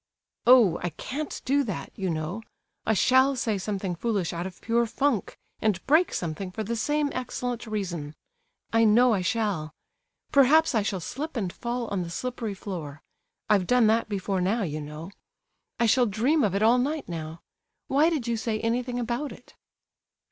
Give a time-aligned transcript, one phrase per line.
[0.47, 2.41] "Oh, I can't do that, you know!
[2.87, 7.11] I shall say something foolish out of pure 'funk,' and break something for the same
[7.13, 8.15] excellent reason;
[8.73, 9.75] I know I shall.
[10.31, 13.03] Perhaps I shall slip and fall on the slippery floor;
[13.47, 15.11] I've done that before now, you know.
[15.79, 17.43] I shall dream of it all night now.
[17.85, 19.53] Why did you say anything about it?"